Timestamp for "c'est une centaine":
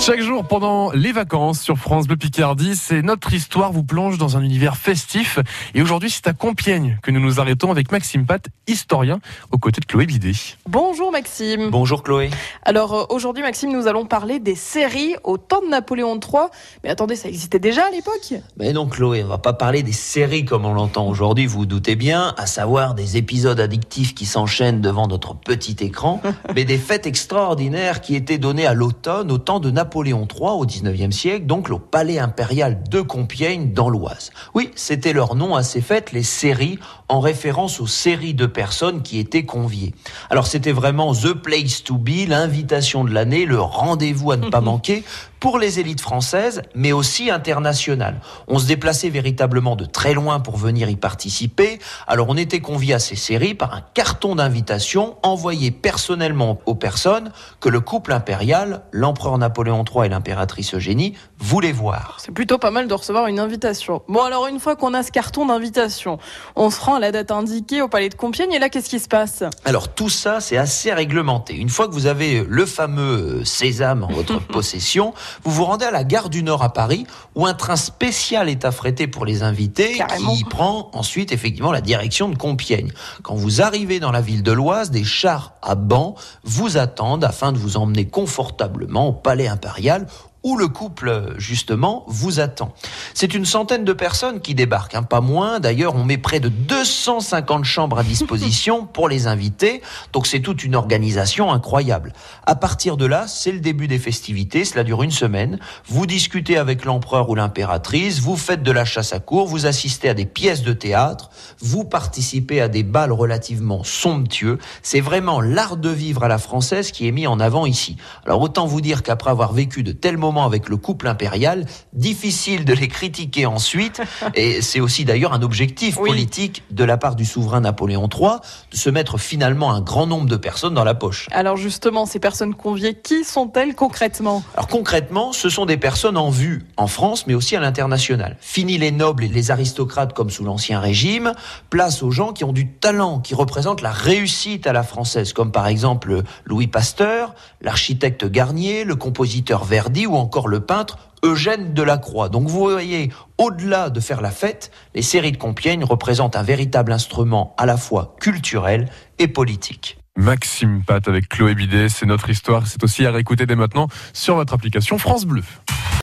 93.12-93.84